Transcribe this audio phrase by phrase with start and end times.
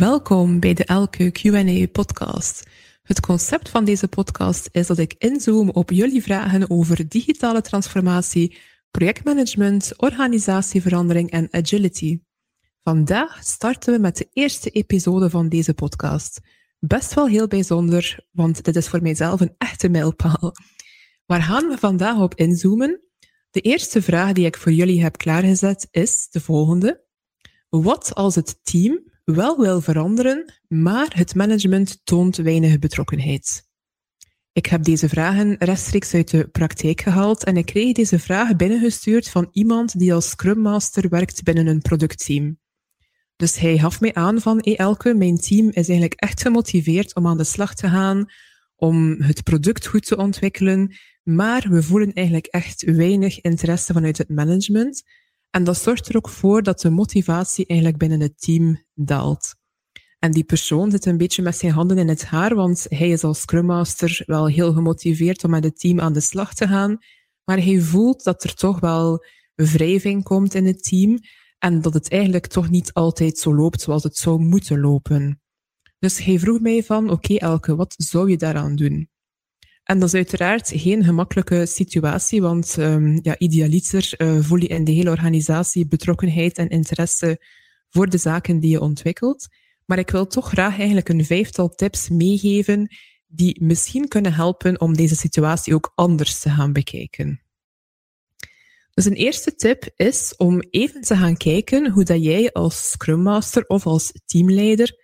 [0.00, 2.66] Welkom bij de Elke Q&A podcast.
[3.02, 8.56] Het concept van deze podcast is dat ik inzoom op jullie vragen over digitale transformatie,
[8.90, 12.20] projectmanagement, organisatieverandering en agility.
[12.82, 16.40] Vandaag starten we met de eerste episode van deze podcast.
[16.78, 20.54] Best wel heel bijzonder, want dit is voor mijzelf een echte mijlpaal.
[21.26, 23.00] Waar gaan we vandaag op inzoomen?
[23.50, 27.04] De eerste vraag die ik voor jullie heb klaargezet is de volgende.
[27.68, 33.68] Wat als het team wel wil veranderen, maar het management toont weinig betrokkenheid?
[34.52, 39.28] Ik heb deze vragen rechtstreeks uit de praktijk gehaald en ik kreeg deze vragen binnengestuurd
[39.28, 42.58] van iemand die als Scrum Master werkt binnen een productteam.
[43.36, 47.26] Dus hij gaf mij aan van, hey Elke, mijn team is eigenlijk echt gemotiveerd om
[47.26, 48.30] aan de slag te gaan,
[48.76, 54.28] om het product goed te ontwikkelen, maar we voelen eigenlijk echt weinig interesse vanuit het
[54.28, 55.02] management.
[55.50, 59.54] En dat zorgt er ook voor dat de motivatie eigenlijk binnen het team daalt.
[60.18, 63.24] En die persoon zit een beetje met zijn handen in het haar, want hij is
[63.24, 66.98] als Scrum Master wel heel gemotiveerd om met het team aan de slag te gaan.
[67.44, 71.18] Maar hij voelt dat er toch wel wrijving komt in het team
[71.58, 75.42] en dat het eigenlijk toch niet altijd zo loopt zoals het zou moeten lopen.
[75.98, 79.08] Dus hij vroeg mij van, oké Elke, wat zou je daaraan doen?
[79.90, 84.84] En dat is uiteraard geen gemakkelijke situatie, want um, ja, idealiter uh, voel je in
[84.84, 87.44] de hele organisatie betrokkenheid en interesse
[87.88, 89.48] voor de zaken die je ontwikkelt.
[89.86, 94.94] Maar ik wil toch graag eigenlijk een vijftal tips meegeven die misschien kunnen helpen om
[94.94, 97.42] deze situatie ook anders te gaan bekijken.
[98.94, 103.22] Dus een eerste tip is om even te gaan kijken hoe dat jij als Scrum
[103.22, 104.98] Master of als teamleider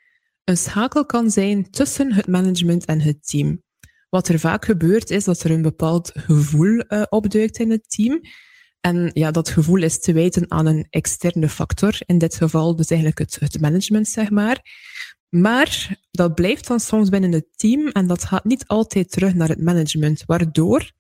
[0.45, 3.65] een schakel kan zijn tussen het management en het team.
[4.09, 8.21] Wat er vaak gebeurt is dat er een bepaald gevoel uh, opduikt in het team.
[8.81, 12.91] En ja, dat gevoel is te wijten aan een externe factor, in dit geval dus
[12.91, 14.61] eigenlijk het, het management, zeg maar.
[15.29, 19.49] Maar dat blijft dan soms binnen het team en dat gaat niet altijd terug naar
[19.49, 20.93] het management, waardoor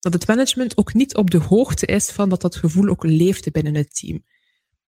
[0.00, 3.52] dat het management ook niet op de hoogte is van dat dat gevoel ook leeft
[3.52, 4.24] binnen het team.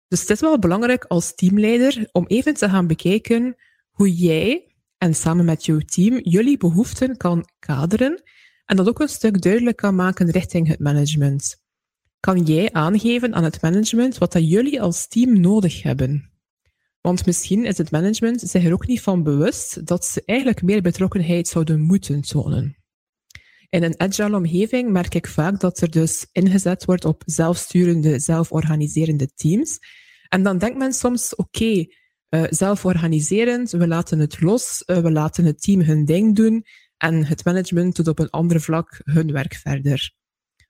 [0.08, 3.56] Dus het is wel belangrijk als teamleider om even te gaan bekijken
[3.90, 4.71] hoe jij
[5.02, 8.22] en samen met jouw team jullie behoeften kan kaderen
[8.64, 11.56] en dat ook een stuk duidelijk kan maken richting het management.
[12.20, 16.30] Kan jij aangeven aan het management wat dat jullie als team nodig hebben?
[17.00, 20.82] Want misschien is het management zich er ook niet van bewust dat ze eigenlijk meer
[20.82, 22.76] betrokkenheid zouden moeten tonen.
[23.68, 29.28] In een agile omgeving merk ik vaak dat er dus ingezet wordt op zelfsturende, zelforganiserende
[29.34, 29.78] teams.
[30.28, 31.86] En dan denkt men soms, oké,
[32.34, 36.64] uh, zelforganiserend, we laten het los, uh, we laten het team hun ding doen
[36.96, 40.12] en het management doet op een ander vlak hun werk verder.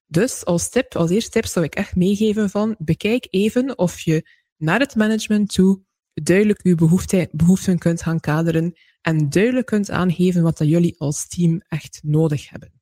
[0.07, 4.29] Dus als tip, als eerste tip zou ik echt meegeven van bekijk even of je
[4.57, 5.83] naar het management toe
[6.15, 11.29] duidelijk uw behoefte, behoeften kunt gaan kaderen en duidelijk kunt aangeven wat dat jullie als
[11.29, 12.73] team echt nodig hebben.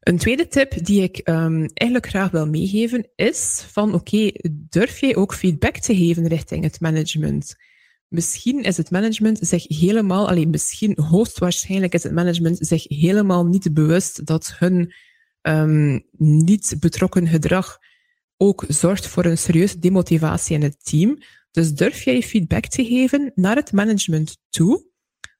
[0.00, 5.16] Een tweede tip die ik um, eigenlijk graag wil meegeven is van oké, durf jij
[5.16, 7.56] ook feedback te geven richting het management?
[8.10, 13.74] Misschien is het management zich helemaal, alleen misschien hoogstwaarschijnlijk is het management zich helemaal niet
[13.74, 14.94] bewust dat hun
[15.42, 17.78] um, niet betrokken gedrag
[18.36, 21.18] ook zorgt voor een serieuze demotivatie in het team.
[21.50, 24.86] Dus durf jij feedback te geven naar het management toe,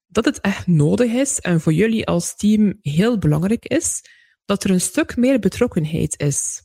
[0.06, 4.02] dat het echt nodig is en voor jullie als team heel belangrijk is,
[4.44, 6.62] dat er een stuk meer betrokkenheid is.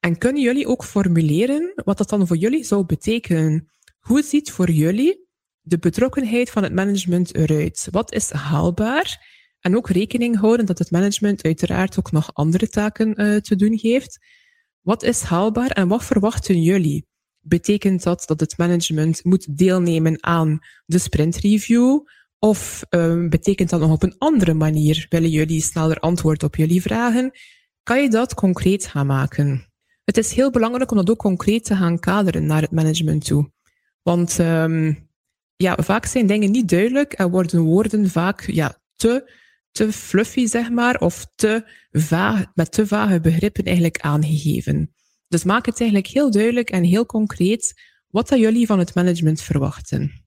[0.00, 3.70] En kunnen jullie ook formuleren wat dat dan voor jullie zou betekenen?
[4.00, 5.21] Hoe ziet voor jullie
[5.62, 7.88] de betrokkenheid van het management eruit?
[7.90, 9.30] Wat is haalbaar?
[9.60, 13.78] En ook rekening houden dat het management uiteraard ook nog andere taken uh, te doen
[13.80, 14.18] heeft.
[14.80, 17.06] Wat is haalbaar en wat verwachten jullie?
[17.40, 22.00] Betekent dat dat het management moet deelnemen aan de sprintreview?
[22.38, 25.06] Of um, betekent dat nog op een andere manier?
[25.08, 27.30] Willen jullie sneller antwoord op jullie vragen?
[27.82, 29.72] Kan je dat concreet gaan maken?
[30.04, 33.50] Het is heel belangrijk om dat ook concreet te gaan kaderen naar het management toe.
[34.02, 35.10] Want um,
[35.56, 39.32] ja, vaak zijn dingen niet duidelijk en worden woorden vaak ja, te,
[39.70, 44.94] te fluffy, zeg maar, of te vaag, met te vage begrippen eigenlijk aangegeven.
[45.28, 49.40] Dus maak het eigenlijk heel duidelijk en heel concreet wat dat jullie van het management
[49.40, 50.22] verwachten.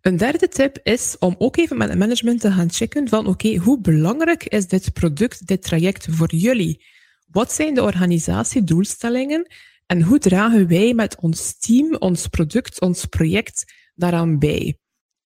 [0.00, 3.56] Een derde tip is om ook even met het management te gaan checken van oké,
[3.56, 6.84] hoe belangrijk is dit product, dit traject voor jullie?
[7.30, 9.46] Wat zijn de organisatiedoelstellingen
[9.86, 13.72] en hoe dragen wij met ons team, ons product, ons project
[14.02, 14.76] daaraan bij?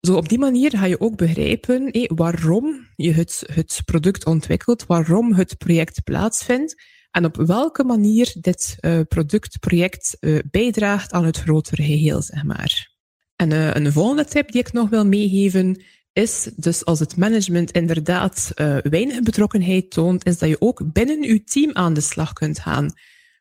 [0.01, 5.33] Zo op die manier ga je ook begrijpen waarom je het, het product ontwikkelt, waarom
[5.33, 11.37] het project plaatsvindt en op welke manier dit uh, product, project uh, bijdraagt aan het
[11.37, 12.95] grotere geheel, zeg maar.
[13.37, 15.83] En uh, een volgende tip die ik nog wil meegeven
[16.13, 18.51] is dus als het management inderdaad
[18.83, 22.93] weinig betrokkenheid toont, is dat je ook binnen uw team aan de slag kunt gaan.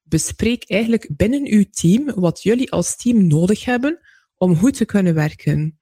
[0.04, 4.00] Bespreek eigenlijk binnen uw team wat jullie als team nodig hebben
[4.38, 5.80] om goed te kunnen werken.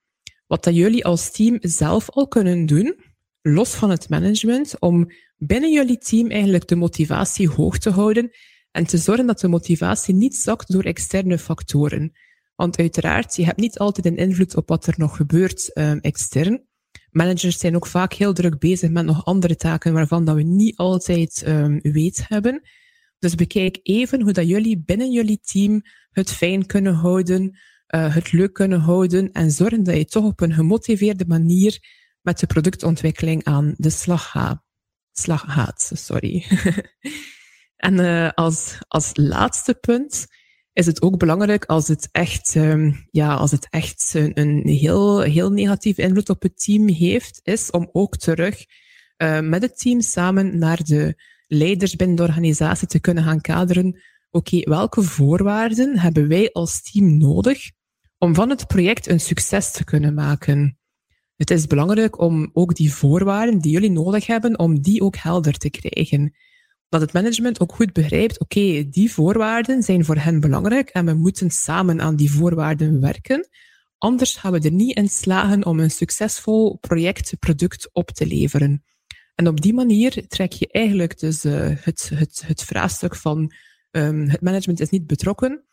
[0.48, 3.00] Wat dat jullie als team zelf al kunnen doen,
[3.42, 8.32] los van het management, om binnen jullie team eigenlijk de motivatie hoog te houden
[8.72, 12.12] en te zorgen dat de motivatie niet zakt door externe factoren.
[12.56, 16.66] Want uiteraard, je hebt niet altijd een invloed op wat er nog gebeurt um, extern.
[17.10, 20.76] Managers zijn ook vaak heel druk bezig met nog andere taken waarvan dat we niet
[20.78, 22.62] altijd um, weet hebben.
[23.20, 27.58] Dus bekijk even hoe dat jullie binnen jullie team het fijn kunnen houden,
[27.96, 31.80] uh, het leuk kunnen houden en zorgen dat je toch op een gemotiveerde manier
[32.22, 34.64] met de productontwikkeling aan de slag gaat.
[35.12, 36.46] Slag gaat, sorry.
[37.88, 40.28] en uh, als, als laatste punt
[40.74, 45.52] is het ook belangrijk als het echt, um, ja, als het echt een, heel, heel
[45.52, 48.66] negatieve invloed op het team heeft, is om ook terug
[49.18, 54.02] uh, met het team samen naar de leiders binnen de organisatie te kunnen gaan kaderen.
[54.30, 57.72] Oké, welke voorwaarden hebben wij als team nodig
[58.24, 60.78] om van het project een succes te kunnen maken?
[61.36, 65.58] Het is belangrijk om ook die voorwaarden die jullie nodig hebben, om die ook helder
[65.58, 66.36] te krijgen
[66.90, 71.14] dat het management ook goed begrijpt, oké, die voorwaarden zijn voor hen belangrijk en we
[71.14, 73.48] moeten samen aan die voorwaarden werken.
[73.98, 78.84] Anders gaan we er niet in slagen om een succesvol project, product op te leveren.
[79.36, 83.54] En op die manier trek je eigenlijk dus uh, het, het, het vraagstuk van
[83.92, 85.66] um, het management is niet betrokken,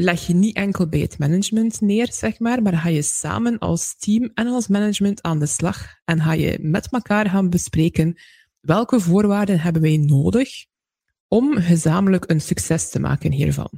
[0.00, 3.96] leg je niet enkel bij het management neer, zeg maar, maar ga je samen als
[3.98, 8.16] team en als management aan de slag en ga je met elkaar gaan bespreken
[8.60, 10.64] Welke voorwaarden hebben wij nodig
[11.28, 13.70] om gezamenlijk een succes te maken hiervan?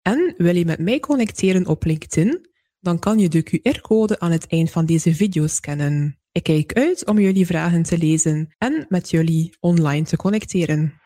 [0.02, 2.48] En wil je met mij connecteren op LinkedIn,
[2.80, 6.20] dan kan je de QR-code aan het eind van deze video scannen.
[6.32, 10.99] Ik kijk uit om jullie vragen te lezen en met jullie online te connecteren.